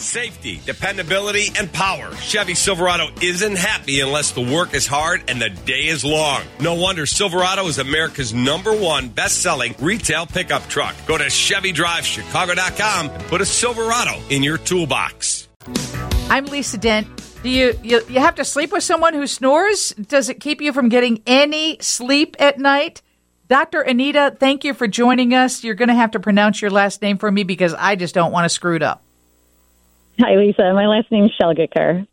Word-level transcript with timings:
Safety, 0.00 0.60
dependability, 0.64 1.48
and 1.58 1.72
power. 1.72 2.14
Chevy 2.14 2.54
Silverado 2.54 3.08
isn't 3.20 3.56
happy 3.56 3.98
unless 3.98 4.30
the 4.30 4.40
work 4.40 4.72
is 4.72 4.86
hard 4.86 5.24
and 5.26 5.42
the 5.42 5.50
day 5.50 5.86
is 5.86 6.04
long. 6.04 6.42
No 6.60 6.74
wonder 6.74 7.04
Silverado 7.04 7.66
is 7.66 7.78
America's 7.78 8.32
number 8.32 8.72
one 8.72 9.08
best 9.08 9.42
selling 9.42 9.74
retail 9.80 10.24
pickup 10.24 10.68
truck. 10.68 10.94
Go 11.08 11.18
to 11.18 11.24
ChevyDriveChicago.com 11.24 13.10
and 13.10 13.24
put 13.24 13.40
a 13.40 13.44
Silverado 13.44 14.20
in 14.30 14.44
your 14.44 14.56
toolbox. 14.56 15.48
I'm 16.30 16.46
Lisa 16.46 16.78
Dent. 16.78 17.08
Do 17.42 17.48
you, 17.48 17.76
you 17.82 18.00
you 18.08 18.20
have 18.20 18.36
to 18.36 18.44
sleep 18.44 18.70
with 18.70 18.84
someone 18.84 19.14
who 19.14 19.26
snores? 19.26 19.90
Does 19.94 20.28
it 20.28 20.38
keep 20.38 20.60
you 20.60 20.72
from 20.72 20.90
getting 20.90 21.22
any 21.26 21.76
sleep 21.80 22.36
at 22.38 22.60
night? 22.60 23.02
Dr. 23.48 23.80
Anita, 23.80 24.36
thank 24.38 24.62
you 24.62 24.74
for 24.74 24.86
joining 24.86 25.34
us. 25.34 25.64
You're 25.64 25.74
going 25.74 25.88
to 25.88 25.94
have 25.94 26.12
to 26.12 26.20
pronounce 26.20 26.62
your 26.62 26.70
last 26.70 27.02
name 27.02 27.18
for 27.18 27.32
me 27.32 27.42
because 27.42 27.74
I 27.74 27.96
just 27.96 28.14
don't 28.14 28.30
want 28.30 28.44
to 28.44 28.48
screw 28.48 28.76
it 28.76 28.82
up. 28.82 29.02
Hi, 30.20 30.34
Lisa. 30.34 30.72
My 30.74 30.86
last 30.86 31.10
name 31.12 31.24
is 31.24 31.32
Shelgikar. 31.40 32.06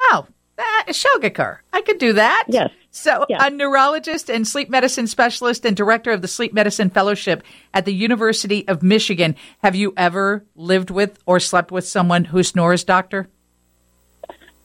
Oh, 0.00 0.26
that 0.56 0.84
is 0.86 0.96
Shelgikar. 0.96 1.58
I 1.72 1.82
could 1.82 1.98
do 1.98 2.12
that. 2.12 2.44
Yes. 2.48 2.70
So, 2.92 3.24
yes. 3.28 3.40
a 3.42 3.50
neurologist 3.50 4.30
and 4.30 4.46
sleep 4.46 4.68
medicine 4.68 5.06
specialist 5.06 5.64
and 5.64 5.76
director 5.76 6.12
of 6.12 6.22
the 6.22 6.28
Sleep 6.28 6.52
Medicine 6.52 6.90
Fellowship 6.90 7.42
at 7.74 7.84
the 7.84 7.94
University 7.94 8.68
of 8.68 8.82
Michigan. 8.82 9.34
Have 9.62 9.74
you 9.74 9.92
ever 9.96 10.44
lived 10.54 10.90
with 10.90 11.18
or 11.26 11.40
slept 11.40 11.72
with 11.72 11.86
someone 11.86 12.26
who 12.26 12.42
snores, 12.42 12.84
doctor? 12.84 13.28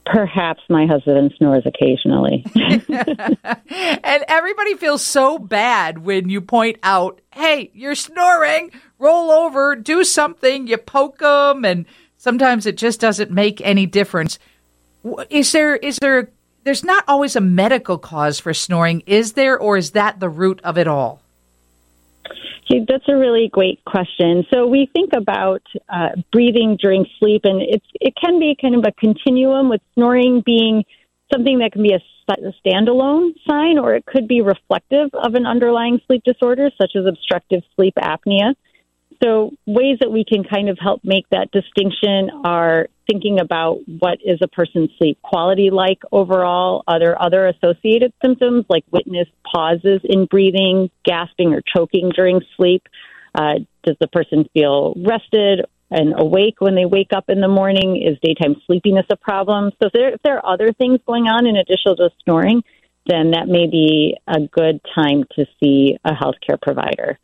Perhaps 0.04 0.62
my 0.68 0.86
husband 0.86 1.34
snores 1.36 1.64
occasionally. 1.66 2.44
and 2.54 4.24
everybody 4.28 4.74
feels 4.74 5.02
so 5.02 5.38
bad 5.38 5.98
when 5.98 6.28
you 6.28 6.40
point 6.40 6.78
out, 6.82 7.20
hey, 7.34 7.70
you're 7.74 7.94
snoring, 7.94 8.70
roll 8.98 9.30
over, 9.30 9.74
do 9.74 10.04
something, 10.04 10.66
you 10.66 10.78
poke 10.78 11.18
them, 11.18 11.64
and 11.64 11.86
sometimes 12.18 12.66
it 12.66 12.76
just 12.76 13.00
doesn't 13.00 13.30
make 13.30 13.62
any 13.62 13.86
difference. 13.86 14.38
Is 15.30 15.52
there, 15.52 15.76
is 15.76 15.98
there, 15.98 16.28
there's 16.64 16.84
not 16.84 17.04
always 17.08 17.34
a 17.36 17.40
medical 17.40 17.96
cause 17.96 18.38
for 18.38 18.52
snoring, 18.52 19.02
is 19.06 19.32
there, 19.32 19.58
or 19.58 19.78
is 19.78 19.92
that 19.92 20.20
the 20.20 20.28
root 20.28 20.60
of 20.62 20.76
it 20.76 20.86
all? 20.86 21.22
That's 22.86 23.08
a 23.08 23.16
really 23.16 23.48
great 23.48 23.82
question. 23.86 24.44
So 24.52 24.66
we 24.66 24.90
think 24.92 25.14
about 25.16 25.62
uh, 25.88 26.10
breathing 26.30 26.76
during 26.76 27.06
sleep, 27.18 27.42
and 27.44 27.62
it's 27.62 27.86
it 27.94 28.14
can 28.22 28.38
be 28.38 28.56
kind 28.60 28.74
of 28.74 28.84
a 28.86 28.92
continuum 28.92 29.70
with 29.70 29.80
snoring 29.94 30.42
being 30.44 30.84
something 31.32 31.60
that 31.60 31.72
can 31.72 31.82
be 31.82 31.94
a, 31.94 32.00
a 32.28 32.52
standalone 32.62 33.32
sign, 33.48 33.78
or 33.78 33.94
it 33.94 34.04
could 34.04 34.28
be 34.28 34.42
reflective 34.42 35.08
of 35.14 35.34
an 35.34 35.46
underlying 35.46 35.98
sleep 36.06 36.22
disorder, 36.24 36.70
such 36.76 36.92
as 36.94 37.06
obstructive 37.06 37.62
sleep 37.74 37.94
apnea. 37.96 38.54
So, 39.22 39.50
ways 39.66 39.98
that 40.00 40.12
we 40.12 40.24
can 40.24 40.44
kind 40.44 40.68
of 40.68 40.78
help 40.80 41.00
make 41.02 41.28
that 41.30 41.50
distinction 41.50 42.30
are 42.44 42.88
thinking 43.10 43.40
about 43.40 43.78
what 43.86 44.18
is 44.24 44.38
a 44.42 44.48
person's 44.48 44.90
sleep 44.96 45.18
quality 45.22 45.70
like 45.70 45.98
overall. 46.12 46.84
Are 46.86 47.00
there 47.00 47.20
other 47.20 47.48
associated 47.48 48.12
symptoms 48.24 48.66
like 48.68 48.84
witness 48.92 49.26
pauses 49.44 50.00
in 50.04 50.26
breathing, 50.26 50.90
gasping, 51.04 51.52
or 51.52 51.62
choking 51.74 52.12
during 52.14 52.42
sleep? 52.56 52.82
Uh, 53.34 53.54
does 53.82 53.96
the 54.00 54.06
person 54.06 54.44
feel 54.54 54.94
rested 54.96 55.64
and 55.90 56.14
awake 56.16 56.60
when 56.60 56.76
they 56.76 56.84
wake 56.84 57.12
up 57.12 57.24
in 57.28 57.40
the 57.40 57.48
morning? 57.48 58.00
Is 58.00 58.18
daytime 58.22 58.54
sleepiness 58.66 59.06
a 59.10 59.16
problem? 59.16 59.72
So, 59.82 59.88
if 59.88 59.92
there, 59.92 60.14
if 60.14 60.22
there 60.22 60.36
are 60.36 60.54
other 60.54 60.72
things 60.72 61.00
going 61.04 61.24
on 61.24 61.44
in 61.46 61.56
addition 61.56 61.96
to 61.96 62.10
snoring, 62.22 62.62
then 63.06 63.32
that 63.32 63.48
may 63.48 63.66
be 63.66 64.16
a 64.28 64.40
good 64.40 64.80
time 64.94 65.24
to 65.34 65.44
see 65.60 65.96
a 66.04 66.12
healthcare 66.12 66.60
provider. 66.60 67.18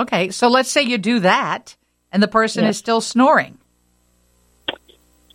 Okay, 0.00 0.30
so 0.30 0.48
let's 0.48 0.70
say 0.70 0.82
you 0.82 0.96
do 0.96 1.20
that 1.20 1.76
and 2.10 2.22
the 2.22 2.28
person 2.28 2.64
yes. 2.64 2.76
is 2.76 2.78
still 2.78 3.02
snoring. 3.02 3.58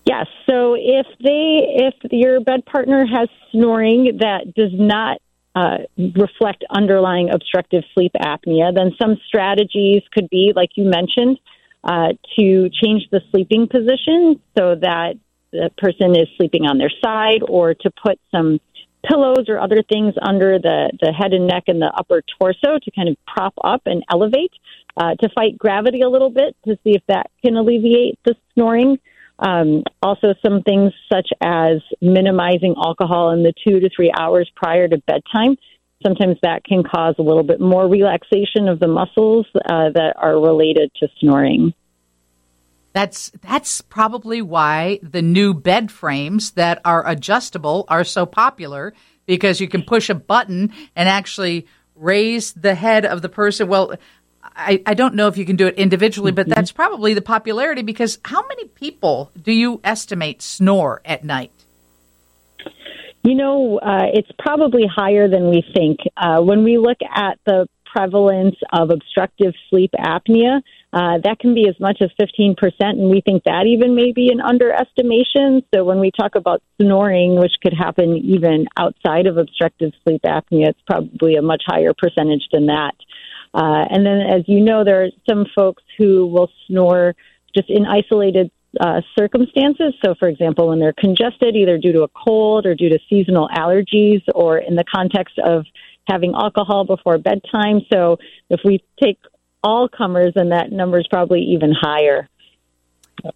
Yes. 0.06 0.26
So 0.48 0.76
if 0.76 1.06
they, 1.20 1.86
if 1.86 1.94
your 2.12 2.40
bed 2.40 2.66
partner 2.66 3.06
has 3.06 3.30
snoring 3.52 4.18
that 4.20 4.54
does 4.56 4.72
not 4.74 5.22
uh, 5.56 5.78
reflect 5.98 6.64
underlying 6.70 7.30
obstructive 7.32 7.84
sleep 7.94 8.12
apnea, 8.20 8.74
then 8.74 8.92
some 9.02 9.18
strategies 9.28 10.02
could 10.12 10.30
be, 10.30 10.52
like 10.56 10.72
you 10.76 10.86
mentioned, 10.86 11.40
uh, 11.84 12.10
to 12.38 12.70
change 12.84 13.04
the 13.12 13.22
sleeping 13.32 13.68
position 13.68 14.42
so 14.58 14.76
that 14.76 15.14
the 15.52 15.70
person 15.78 16.12
is 16.12 16.28
sleeping 16.38 16.66
on 16.66 16.78
their 16.80 16.92
side, 17.04 17.42
or 17.48 17.74
to 17.76 17.92
put 18.04 18.20
some 18.32 18.60
pillows 19.08 19.46
or 19.48 19.60
other 19.60 19.84
things 19.84 20.14
under 20.22 20.60
the, 20.60 20.92
the 21.02 21.12
head 21.12 21.34
and 21.34 21.48
neck 21.48 21.64
and 21.68 21.82
the 21.82 21.92
upper 21.98 22.22
torso 22.40 22.80
to 22.82 22.92
kind 22.92 23.10
of 23.10 23.18
prop 23.26 23.54
up 23.64 23.82
and 23.86 24.04
elevate 24.12 24.52
uh, 24.98 25.16
to 25.16 25.30
fight 25.30 25.58
gravity 25.58 26.02
a 26.02 26.10
little 26.10 26.30
bit 26.30 26.56
to 26.66 26.76
see 26.84 26.92
if 26.92 27.04
that 27.08 27.30
can 27.44 27.56
alleviate 27.56 28.18
the 28.26 28.36
snoring. 28.54 28.98
Um, 29.40 29.84
also, 30.02 30.34
some 30.46 30.62
things 30.62 30.94
such 31.12 31.30
as 31.42 31.82
minimizing 32.02 32.76
alcohol 32.78 33.32
in 33.32 33.44
the 33.44 33.54
two 33.68 33.80
to 33.80 33.90
three 33.94 34.12
hours 34.18 34.50
prior 34.56 34.88
to 34.88 34.98
bedtime. 35.06 35.58
Sometimes 36.06 36.38
that 36.44 36.64
can 36.64 36.84
cause 36.84 37.16
a 37.18 37.22
little 37.22 37.44
bit 37.44 37.60
more 37.60 37.88
relaxation 37.88 38.68
of 38.68 38.80
the 38.80 38.88
muscles 38.88 39.46
uh, 39.56 39.90
that 39.94 40.14
are 40.18 40.40
related 40.40 40.92
to 41.00 41.08
snoring. 41.20 41.74
That's 42.96 43.30
that's 43.42 43.82
probably 43.82 44.42
why 44.42 45.02
the 45.04 45.22
new 45.22 45.54
bed 45.54 45.92
frames 45.92 46.52
that 46.52 46.80
are 46.86 47.06
adjustable 47.06 47.84
are 47.90 48.06
so 48.06 48.26
popular 48.26 48.94
because 49.26 49.60
you 49.60 49.68
can 49.68 49.84
push 49.84 50.10
a 50.10 50.16
button 50.16 50.72
and 50.96 51.10
actually 51.10 51.68
raise 51.96 52.54
the 52.54 52.74
head 52.74 53.06
of 53.06 53.22
the 53.22 53.28
person. 53.28 53.68
Well, 53.68 53.96
I, 54.42 54.82
I 54.86 54.94
don't 54.94 55.16
know 55.16 55.28
if 55.28 55.36
you 55.36 55.44
can 55.44 55.58
do 55.58 55.68
it 55.68 55.76
individually, 55.76 56.32
but 56.32 56.46
mm-hmm. 56.46 56.54
that's 56.54 56.72
probably 56.72 57.14
the 57.14 57.22
popularity 57.22 57.82
because 57.82 58.18
how 58.24 58.48
many 58.48 58.64
people 58.70 59.30
do 59.42 59.52
you 59.52 59.82
estimate 59.84 60.42
snore 60.42 61.02
at 61.04 61.26
night? 61.26 61.52
You 63.24 63.36
know, 63.36 63.78
uh, 63.80 64.06
it's 64.14 64.32
probably 64.40 64.88
higher 64.88 65.28
than 65.28 65.50
we 65.50 65.66
think. 65.76 66.00
Uh, 66.16 66.40
when 66.40 66.64
we 66.64 66.78
look 66.78 67.00
at 67.14 67.40
the 67.46 67.68
prevalence 67.96 68.56
of 68.74 68.90
obstructive 68.90 69.54
sleep 69.70 69.92
apnea, 69.98 70.62
uh, 70.92 71.18
that 71.24 71.40
can 71.40 71.54
be 71.54 71.68
as 71.70 71.80
much 71.80 72.02
as 72.02 72.10
15%, 72.20 72.56
and 72.80 73.10
we 73.10 73.22
think 73.22 73.44
that 73.44 73.66
even 73.66 73.96
may 73.96 74.12
be 74.12 74.30
an 74.32 74.42
underestimation. 74.42 75.64
So 75.74 75.84
when 75.86 76.00
we 76.00 76.12
talk 76.12 76.36
about 76.36 76.62
snoring, 76.82 77.40
which 77.40 77.54
could 77.64 77.74
happen 77.74 78.18
even 78.18 78.68
outside 78.78 79.28
of 79.28 79.38
obstructive 79.38 79.92
sleep 80.04 80.22
apnea, 80.24 80.70
it's 80.70 80.82
probably 80.86 81.36
a 81.36 81.42
much 81.42 81.64
higher 81.66 81.94
percentage 81.98 82.48
than 82.52 82.66
that. 82.68 82.96
Uh, 83.54 83.86
and 83.90 84.06
then, 84.06 84.20
as 84.22 84.44
you 84.48 84.60
know, 84.60 84.84
there 84.84 85.04
are 85.04 85.10
some 85.30 85.46
folks 85.56 85.84
who 85.98 86.28
will 86.28 86.50
snore 86.68 87.16
just 87.56 87.70
in 87.70 87.86
isolated 87.86 88.52
uh, 88.80 89.00
circumstances. 89.18 89.94
So, 90.04 90.16
for 90.20 90.28
example, 90.28 90.68
when 90.68 90.80
they're 90.80 90.94
congested, 91.00 91.56
either 91.56 91.78
due 91.78 91.94
to 91.94 92.04
a 92.04 92.10
cold 92.10 92.66
or 92.66 92.76
due 92.76 92.90
to 92.90 93.00
seasonal 93.10 93.48
allergies, 93.48 94.22
or 94.34 94.58
in 94.58 94.76
the 94.76 94.84
context 94.84 95.40
of 95.40 95.66
having 96.08 96.34
alcohol 96.34 96.86
before 96.86 97.18
bedtime. 97.18 97.82
So, 97.92 98.18
if 98.50 98.62
we 98.64 98.84
take 99.02 99.18
all 99.64 99.90
comers, 99.90 100.34
and 100.36 100.52
that 100.52 100.72
number 100.72 101.00
is 101.00 101.08
probably 101.08 101.42
even 101.42 101.74
higher. 101.74 102.30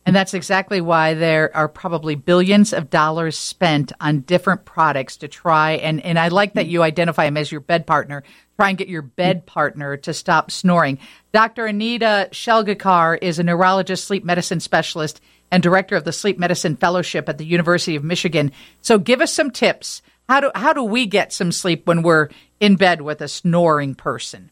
And 0.06 0.16
that's 0.16 0.34
exactly 0.34 0.81
why 0.81 1.13
there 1.16 1.56
are 1.56 1.68
probably 1.68 2.13
billions 2.16 2.74
of 2.74 2.90
dollars 2.90 3.38
spent 3.38 3.91
on 4.00 4.22
different 4.22 4.66
products 4.66 5.18
to 5.18 5.28
try 5.28 5.72
and 5.72 6.03
and 6.03 6.19
I 6.19 6.28
like 6.28 6.53
that 6.53 6.68
you 6.68 6.84
identify 6.84 7.25
them 7.25 7.38
as 7.38 7.52
your 7.52 7.62
bed 7.62 7.88
partner. 7.88 8.24
Try 8.57 8.69
and 8.69 8.78
get 8.78 8.90
your 8.90 9.01
bed 9.01 9.46
partner 9.46 9.97
to 9.97 10.13
stop 10.13 10.51
snoring. 10.51 11.00
Dr. 11.31 11.66
Anita 11.66 12.28
Shelgikar 12.31 13.18
is 13.22 13.40
a 13.40 13.44
neurologist, 13.44 14.06
sleep 14.06 14.25
medicine 14.25 14.59
specialist, 14.59 15.22
and 15.50 15.63
director 15.63 15.96
of 15.96 16.03
the 16.03 16.12
Sleep 16.12 16.38
Medicine 16.38 16.75
Fellowship 16.75 17.30
at 17.30 17.38
the 17.38 17.46
University 17.46 17.96
of 17.96 18.03
Michigan. 18.03 18.51
So 18.81 19.00
give 19.00 19.22
us 19.22 19.34
some 19.34 19.50
tips. 19.50 20.01
How 20.30 20.40
do 20.40 20.52
how 20.54 20.74
do 20.74 20.84
we 20.84 21.08
get 21.08 21.34
some 21.34 21.52
sleep 21.52 21.88
when 21.88 22.04
we're 22.04 22.30
in 22.60 22.76
bed 22.76 23.02
with 23.02 23.20
a 23.20 23.28
snoring 23.28 23.96
person? 23.96 24.52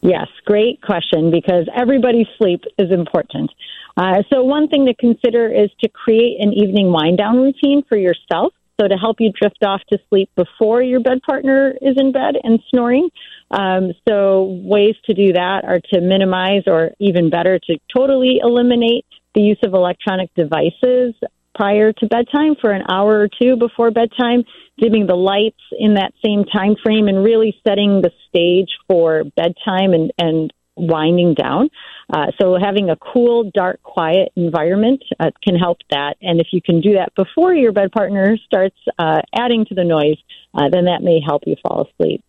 Yes, 0.00 0.28
great 0.44 0.80
question 0.80 1.32
because 1.32 1.68
everybody's 1.74 2.28
sleep 2.38 2.62
is 2.78 2.92
important. 2.92 3.50
Uh, 3.96 4.22
so, 4.32 4.44
one 4.44 4.68
thing 4.68 4.86
to 4.86 4.94
consider 4.94 5.52
is 5.52 5.70
to 5.80 5.88
create 5.88 6.40
an 6.40 6.52
evening 6.52 6.92
wind 6.92 7.18
down 7.18 7.38
routine 7.38 7.82
for 7.88 7.96
yourself. 7.96 8.54
So, 8.80 8.86
to 8.86 8.94
help 8.94 9.16
you 9.18 9.32
drift 9.32 9.64
off 9.64 9.80
to 9.90 9.98
sleep 10.08 10.30
before 10.36 10.82
your 10.82 11.00
bed 11.00 11.20
partner 11.22 11.74
is 11.82 11.96
in 11.96 12.12
bed 12.12 12.36
and 12.44 12.60
snoring. 12.70 13.08
Um, 13.50 13.90
so, 14.08 14.60
ways 14.62 14.94
to 15.06 15.14
do 15.14 15.32
that 15.32 15.64
are 15.64 15.80
to 15.94 16.00
minimize 16.00 16.62
or 16.68 16.92
even 17.00 17.28
better 17.28 17.58
to 17.58 17.78
totally 17.92 18.38
eliminate 18.40 19.06
the 19.34 19.40
use 19.40 19.58
of 19.64 19.74
electronic 19.74 20.32
devices 20.34 21.14
prior 21.56 21.92
to 21.92 22.06
bedtime 22.06 22.54
for 22.60 22.70
an 22.70 22.82
hour 22.88 23.20
or 23.20 23.28
two 23.28 23.56
before 23.56 23.90
bedtime, 23.90 24.44
dimming 24.78 25.06
the 25.06 25.16
lights 25.16 25.60
in 25.78 25.94
that 25.94 26.12
same 26.24 26.44
time 26.44 26.76
frame 26.84 27.08
and 27.08 27.24
really 27.24 27.56
setting 27.66 28.02
the 28.02 28.10
stage 28.28 28.68
for 28.86 29.24
bedtime 29.36 29.92
and, 29.94 30.12
and 30.18 30.52
winding 30.76 31.34
down. 31.34 31.70
Uh, 32.12 32.26
so 32.40 32.56
having 32.60 32.90
a 32.90 32.96
cool, 32.96 33.50
dark, 33.54 33.82
quiet 33.82 34.30
environment 34.36 35.02
uh, 35.18 35.30
can 35.42 35.56
help 35.56 35.78
that. 35.90 36.16
And 36.20 36.40
if 36.40 36.48
you 36.52 36.60
can 36.60 36.80
do 36.80 36.94
that 36.94 37.14
before 37.16 37.54
your 37.54 37.72
bed 37.72 37.90
partner 37.90 38.36
starts 38.44 38.76
uh, 38.98 39.22
adding 39.34 39.64
to 39.66 39.74
the 39.74 39.84
noise, 39.84 40.18
uh, 40.54 40.68
then 40.70 40.84
that 40.84 41.02
may 41.02 41.20
help 41.26 41.42
you 41.46 41.56
fall 41.66 41.88
asleep. 41.88 42.22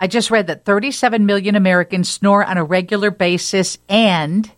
I 0.00 0.08
just 0.08 0.32
read 0.32 0.48
that 0.48 0.64
37 0.64 1.24
million 1.24 1.54
Americans 1.54 2.08
snore 2.08 2.44
on 2.44 2.58
a 2.58 2.64
regular 2.64 3.12
basis, 3.12 3.78
and 3.88 4.50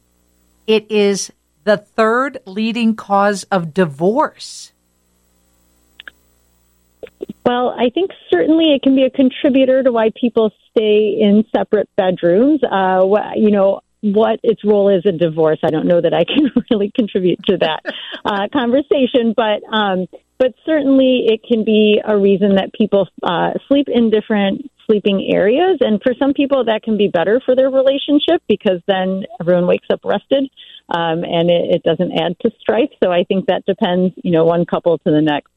it 0.67 0.91
is 0.91 1.31
the 1.65 1.77
third 1.77 2.39
leading 2.47 2.95
cause 2.95 3.45
of 3.45 3.75
divorce? 3.75 4.73
Well, 7.45 7.75
I 7.79 7.91
think 7.91 8.11
certainly 8.31 8.73
it 8.73 8.83
can 8.83 8.97
be 8.97 9.05
a 9.05 9.11
contributor 9.11 9.83
to 9.83 9.93
why 9.93 10.11
people 10.19 10.51
stay 10.71 11.19
in 11.21 11.45
separate 11.55 11.89
bedrooms. 11.97 12.63
Uh, 12.63 13.05
you 13.37 13.51
know, 13.51 13.81
what 14.01 14.39
its 14.43 14.65
role 14.65 14.89
is 14.89 15.03
in 15.05 15.19
divorce, 15.19 15.59
I 15.63 15.71
don't 15.71 15.87
know 15.87 16.01
that 16.01 16.15
I 16.15 16.25
can 16.25 16.51
really 16.71 16.91
contribute 16.95 17.41
to 17.47 17.59
that 17.59 17.81
uh, 18.25 18.49
conversation, 18.53 19.35
but 19.37 19.63
um, 19.73 20.07
but 20.39 20.53
certainly 20.67 21.27
it 21.27 21.43
can 21.43 21.65
be 21.65 22.01
a 22.05 22.17
reason 22.17 22.57
that 22.57 22.73
people 22.73 23.09
uh, 23.23 23.53
sleep 23.69 23.89
in 23.89 24.11
different 24.11 24.71
sleeping 24.87 25.31
areas, 25.33 25.79
and 25.81 26.03
for 26.03 26.13
some 26.19 26.35
people 26.35 26.65
that 26.65 26.83
can 26.83 26.99
be 26.99 27.09
better 27.09 27.41
for 27.45 27.57
their 27.57 27.71
relationship 27.71 28.43
because 28.49 28.81
then 28.87 29.25
everyone 29.41 29.67
wakes 29.67 29.87
up 29.91 30.01
rested. 30.05 30.51
Um, 30.89 31.25
and 31.25 31.49
it, 31.51 31.77
it 31.77 31.83
doesn't 31.83 32.13
add 32.13 32.37
to 32.41 32.51
strife. 32.61 32.91
So 33.03 33.11
I 33.11 33.25
think 33.25 33.47
that 33.47 33.65
depends, 33.65 34.15
you 34.23 34.31
know, 34.31 34.45
one 34.45 34.67
couple 34.67 34.99
to 34.99 35.11
the 35.11 35.23
next. 35.23 35.51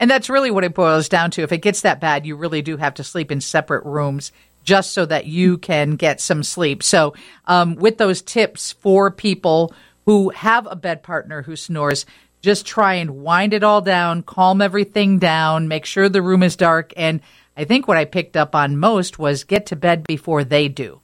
And 0.00 0.10
that's 0.10 0.30
really 0.30 0.50
what 0.50 0.64
it 0.64 0.74
boils 0.74 1.08
down 1.08 1.30
to. 1.32 1.42
If 1.42 1.52
it 1.52 1.58
gets 1.58 1.80
that 1.82 2.00
bad, 2.00 2.24
you 2.24 2.36
really 2.36 2.62
do 2.62 2.76
have 2.76 2.94
to 2.94 3.04
sleep 3.04 3.30
in 3.30 3.40
separate 3.40 3.84
rooms 3.84 4.32
just 4.62 4.92
so 4.92 5.06
that 5.06 5.26
you 5.26 5.58
can 5.58 5.96
get 5.96 6.20
some 6.20 6.42
sleep. 6.42 6.82
So, 6.82 7.14
um, 7.46 7.74
with 7.76 7.98
those 7.98 8.22
tips 8.22 8.72
for 8.72 9.10
people 9.10 9.74
who 10.04 10.30
have 10.30 10.68
a 10.70 10.76
bed 10.76 11.02
partner 11.02 11.42
who 11.42 11.56
snores, 11.56 12.06
just 12.42 12.66
try 12.66 12.94
and 12.94 13.22
wind 13.22 13.52
it 13.52 13.64
all 13.64 13.80
down, 13.80 14.22
calm 14.22 14.60
everything 14.62 15.18
down, 15.18 15.68
make 15.68 15.84
sure 15.84 16.08
the 16.08 16.22
room 16.22 16.42
is 16.42 16.54
dark. 16.54 16.92
And 16.96 17.20
I 17.56 17.64
think 17.64 17.88
what 17.88 17.96
I 17.96 18.04
picked 18.04 18.36
up 18.36 18.54
on 18.54 18.78
most 18.78 19.18
was 19.18 19.44
get 19.44 19.66
to 19.66 19.76
bed 19.76 20.04
before 20.06 20.44
they 20.44 20.68
do. 20.68 21.00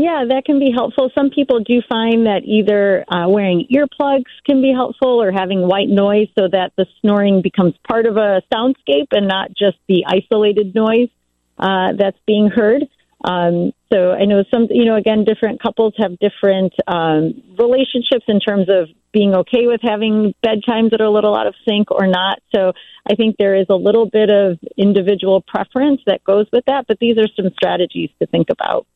Yeah, 0.00 0.24
that 0.30 0.46
can 0.46 0.58
be 0.58 0.70
helpful. 0.74 1.10
Some 1.14 1.28
people 1.28 1.60
do 1.60 1.82
find 1.86 2.24
that 2.24 2.40
either 2.46 3.04
uh, 3.06 3.28
wearing 3.28 3.66
earplugs 3.70 4.32
can 4.46 4.62
be 4.62 4.72
helpful 4.72 5.20
or 5.22 5.30
having 5.30 5.68
white 5.68 5.90
noise 5.90 6.28
so 6.38 6.48
that 6.50 6.72
the 6.78 6.86
snoring 7.02 7.42
becomes 7.42 7.74
part 7.86 8.06
of 8.06 8.16
a 8.16 8.40
soundscape 8.50 9.08
and 9.12 9.28
not 9.28 9.50
just 9.50 9.76
the 9.88 10.06
isolated 10.06 10.74
noise 10.74 11.10
uh, 11.58 11.92
that's 11.98 12.16
being 12.26 12.48
heard. 12.48 12.88
Um, 13.22 13.72
so 13.92 14.12
I 14.12 14.24
know 14.24 14.42
some, 14.50 14.68
you 14.70 14.86
know, 14.86 14.96
again, 14.96 15.24
different 15.24 15.60
couples 15.60 15.92
have 15.98 16.18
different 16.18 16.72
um, 16.86 17.42
relationships 17.58 18.24
in 18.26 18.40
terms 18.40 18.70
of 18.70 18.88
being 19.12 19.34
okay 19.34 19.66
with 19.66 19.82
having 19.82 20.34
bedtimes 20.42 20.92
that 20.92 21.02
are 21.02 21.08
a 21.08 21.10
little 21.10 21.36
out 21.36 21.46
of 21.46 21.54
sync 21.68 21.90
or 21.90 22.06
not. 22.06 22.40
So 22.56 22.72
I 23.06 23.16
think 23.16 23.36
there 23.38 23.54
is 23.54 23.66
a 23.68 23.74
little 23.74 24.08
bit 24.08 24.30
of 24.30 24.58
individual 24.78 25.42
preference 25.42 26.00
that 26.06 26.24
goes 26.24 26.46
with 26.50 26.64
that, 26.68 26.86
but 26.88 26.98
these 27.00 27.18
are 27.18 27.28
some 27.36 27.52
strategies 27.52 28.08
to 28.18 28.26
think 28.26 28.48
about. 28.48 28.86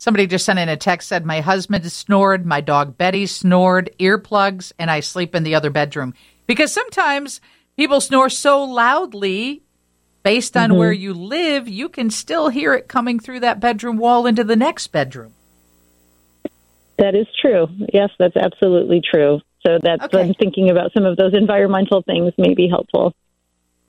Somebody 0.00 0.26
just 0.26 0.46
sent 0.46 0.58
in 0.58 0.70
a 0.70 0.78
text 0.78 1.08
said, 1.08 1.26
My 1.26 1.42
husband 1.42 1.92
snored, 1.92 2.46
my 2.46 2.62
dog 2.62 2.96
Betty 2.96 3.26
snored, 3.26 3.90
earplugs, 3.98 4.72
and 4.78 4.90
I 4.90 5.00
sleep 5.00 5.34
in 5.34 5.42
the 5.42 5.54
other 5.54 5.68
bedroom. 5.68 6.14
Because 6.46 6.72
sometimes 6.72 7.42
people 7.76 8.00
snore 8.00 8.30
so 8.30 8.64
loudly, 8.64 9.62
based 10.22 10.56
on 10.56 10.70
mm-hmm. 10.70 10.78
where 10.78 10.92
you 10.92 11.12
live, 11.12 11.68
you 11.68 11.90
can 11.90 12.08
still 12.08 12.48
hear 12.48 12.72
it 12.72 12.88
coming 12.88 13.20
through 13.20 13.40
that 13.40 13.60
bedroom 13.60 13.98
wall 13.98 14.26
into 14.26 14.42
the 14.42 14.56
next 14.56 14.86
bedroom. 14.86 15.34
That 16.96 17.14
is 17.14 17.26
true. 17.38 17.68
Yes, 17.92 18.08
that's 18.18 18.38
absolutely 18.38 19.02
true. 19.02 19.42
So 19.66 19.78
that's 19.82 20.04
okay. 20.04 20.22
I'm 20.22 20.32
thinking 20.32 20.70
about 20.70 20.94
some 20.94 21.04
of 21.04 21.18
those 21.18 21.34
environmental 21.34 22.00
things 22.00 22.32
may 22.38 22.54
be 22.54 22.68
helpful. 22.68 23.14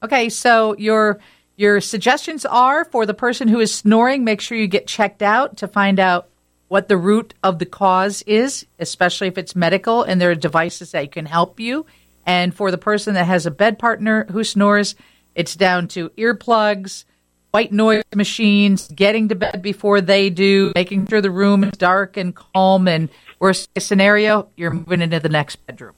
Okay, 0.04 0.28
so 0.28 0.76
you're 0.78 1.22
your 1.56 1.82
suggestions 1.82 2.46
are 2.46 2.86
for 2.86 3.06
the 3.06 3.14
person 3.14 3.48
who 3.48 3.60
is 3.60 3.74
snoring, 3.74 4.24
make 4.24 4.42
sure 4.42 4.58
you 4.58 4.68
get 4.68 4.88
checked 4.88 5.22
out 5.22 5.58
to 5.58 5.68
find 5.68 6.00
out 6.00 6.30
what 6.68 6.88
the 6.88 6.98
root 6.98 7.34
of 7.44 7.60
the 7.60 7.66
cause 7.66 8.22
is, 8.24 8.66
especially 8.80 9.28
if 9.28 9.38
it's 9.38 9.56
medical 9.56 10.04
and 10.04 10.22
there 10.22 10.32
are 10.32 10.36
devices 10.36 10.92
that 10.92 11.12
can 11.12 11.26
help 11.26 11.60
you. 11.60 11.86
And 12.26 12.56
for 12.56 12.72
the 12.72 12.78
person 12.78 13.16
that 13.16 13.26
has 13.26 13.46
a 13.46 13.52
bed 13.52 13.78
partner 13.78 14.26
who 14.32 14.44
snores, 14.44 14.96
it's 15.36 15.56
down 15.56 15.88
to 15.90 16.10
earplugs, 16.12 17.04
white 17.52 17.74
noise 17.74 18.04
machines, 18.16 18.88
getting 18.88 19.28
to 19.30 19.36
bed 19.36 19.62
before 19.62 20.02
they 20.02 20.30
do, 20.30 20.72
making 20.74 21.08
sure 21.08 21.22
the 21.22 21.30
room 21.30 21.64
is 21.64 21.72
dark 21.72 22.16
and 22.16 22.34
calm. 22.34 22.88
And 22.88 23.10
worst 23.40 23.74
case 23.74 23.86
scenario, 23.86 24.48
you're 24.56 24.72
moving 24.72 25.02
into 25.02 25.20
the 25.20 25.30
next 25.30 25.58
bedroom. 25.68 25.96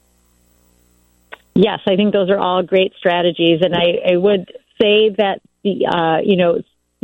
Yes, 1.55 1.81
I 1.85 1.95
think 1.95 2.13
those 2.13 2.31
are 2.31 2.39
all 2.39 2.63
great 2.63 2.93
strategies. 2.97 3.61
And 3.61 3.75
I, 3.75 4.13
I 4.13 4.17
would 4.17 4.51
say 4.83 5.09
that 5.17 5.41
the 5.63 5.87
uh, 5.87 6.17
you 6.23 6.35
know 6.37 6.61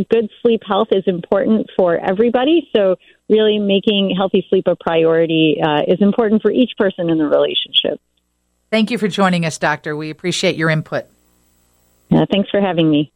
good 0.09 0.29
sleep 0.41 0.61
health 0.65 0.89
is 0.91 1.03
important 1.07 1.69
for 1.77 1.97
everybody. 1.97 2.69
So 2.75 2.95
really 3.29 3.59
making 3.59 4.13
healthy 4.15 4.45
sleep 4.49 4.67
a 4.67 4.75
priority 4.75 5.57
uh, 5.63 5.81
is 5.87 6.01
important 6.01 6.41
for 6.41 6.51
each 6.51 6.71
person 6.77 7.09
in 7.09 7.17
the 7.17 7.25
relationship. 7.25 7.99
Thank 8.71 8.91
you 8.91 8.97
for 8.97 9.07
joining 9.07 9.45
us, 9.45 9.57
Doctor. 9.57 9.95
We 9.95 10.09
appreciate 10.09 10.55
your 10.55 10.69
input. 10.69 11.05
Uh, 12.11 12.25
thanks 12.31 12.49
for 12.49 12.61
having 12.61 12.89
me. 12.89 13.11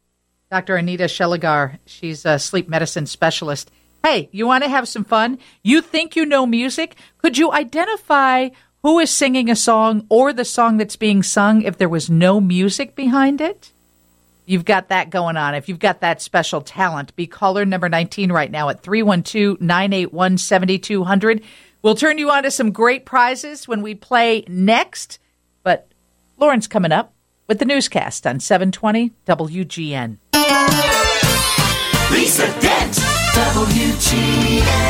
Dr. 0.50 0.76
Anita 0.76 1.04
Sheligar, 1.04 1.78
she's 1.86 2.24
a 2.24 2.38
sleep 2.38 2.68
medicine 2.68 3.06
specialist. 3.06 3.70
Hey, 4.04 4.28
you 4.32 4.46
want 4.46 4.62
to 4.64 4.70
have 4.70 4.86
some 4.86 5.04
fun? 5.04 5.38
You 5.62 5.80
think 5.80 6.16
you 6.16 6.26
know 6.26 6.46
music? 6.46 6.96
Could 7.18 7.38
you 7.38 7.50
identify 7.50 8.50
who 8.82 8.98
is 8.98 9.10
singing 9.10 9.48
a 9.48 9.56
song 9.56 10.06
or 10.10 10.32
the 10.32 10.44
song 10.44 10.76
that's 10.76 10.96
being 10.96 11.22
sung 11.22 11.62
if 11.62 11.78
there 11.78 11.88
was 11.88 12.10
no 12.10 12.40
music 12.40 12.94
behind 12.94 13.40
it? 13.40 13.72
you've 14.46 14.64
got 14.64 14.88
that 14.88 15.10
going 15.10 15.36
on, 15.36 15.54
if 15.54 15.68
you've 15.68 15.78
got 15.78 16.00
that 16.00 16.20
special 16.22 16.60
talent, 16.60 17.14
be 17.16 17.26
caller 17.26 17.64
number 17.64 17.88
19 17.88 18.32
right 18.32 18.50
now 18.50 18.68
at 18.68 18.82
312 18.82 19.60
981 19.60 20.38
7200. 20.38 21.42
We'll 21.82 21.94
turn 21.94 22.18
you 22.18 22.30
on 22.30 22.44
to 22.44 22.50
some 22.50 22.72
great 22.72 23.04
prizes 23.04 23.68
when 23.68 23.82
we 23.82 23.94
play 23.94 24.44
next. 24.48 25.18
But 25.62 25.88
Lauren's 26.38 26.66
coming 26.66 26.92
up 26.92 27.12
with 27.46 27.58
the 27.58 27.66
newscast 27.66 28.26
on 28.26 28.40
720 28.40 29.12
WGN. 29.26 30.18
Lisa 32.10 32.46
Dent, 32.60 32.94
WGN. 33.34 34.84